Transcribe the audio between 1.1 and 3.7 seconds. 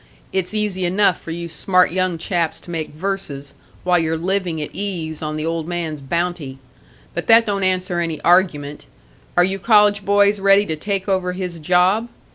for you smart young chaps to make verses,